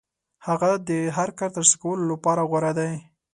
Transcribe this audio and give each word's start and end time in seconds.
هغه 0.47 0.71
د 0.87 0.89
هر 1.17 1.29
کار 1.37 1.49
ترسره 1.57 1.79
کولو 1.81 2.03
لپاره 2.13 2.41
غوره 2.49 2.71
دی. 2.79 2.91